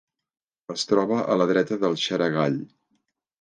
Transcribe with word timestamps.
Es 0.75 0.85
troba 0.91 1.19
a 1.33 1.35
la 1.41 1.47
dreta 1.51 1.79
del 1.85 1.99
Xaragall. 2.05 2.59